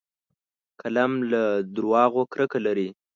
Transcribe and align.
قلم 0.81 1.11
له 1.31 1.41
دروغو 1.75 2.23
کرکه 2.33 2.59
لري 2.65 2.89